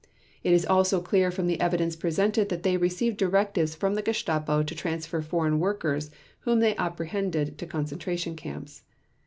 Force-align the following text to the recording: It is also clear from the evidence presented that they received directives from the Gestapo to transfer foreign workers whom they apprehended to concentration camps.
It 0.43 0.51
is 0.51 0.65
also 0.65 0.99
clear 0.99 1.29
from 1.29 1.45
the 1.45 1.61
evidence 1.61 1.95
presented 1.95 2.49
that 2.49 2.63
they 2.63 2.75
received 2.75 3.17
directives 3.17 3.75
from 3.75 3.93
the 3.93 4.01
Gestapo 4.01 4.63
to 4.63 4.73
transfer 4.73 5.21
foreign 5.21 5.59
workers 5.59 6.09
whom 6.39 6.59
they 6.59 6.75
apprehended 6.75 7.59
to 7.59 7.67
concentration 7.67 8.35
camps. 8.35 8.81